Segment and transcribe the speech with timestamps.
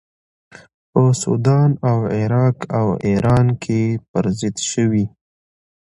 [0.91, 5.05] په سودان او عراق او ایران کې پر ضد شوې.